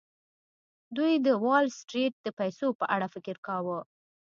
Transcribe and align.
دوی 0.95 1.13
د 1.25 1.27
وال 1.43 1.65
سټریټ 1.79 2.13
د 2.23 2.27
پیسو 2.39 2.67
په 2.79 2.85
اړه 2.95 3.07
فکر 3.13 3.35
کاوه 3.47 3.79